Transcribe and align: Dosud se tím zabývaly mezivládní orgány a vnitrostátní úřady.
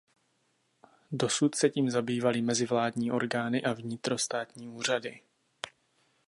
Dosud 1.11 1.55
se 1.55 1.69
tím 1.69 1.89
zabývaly 1.89 2.41
mezivládní 2.41 3.11
orgány 3.11 3.63
a 3.63 3.73
vnitrostátní 3.73 4.69
úřady. 4.69 5.21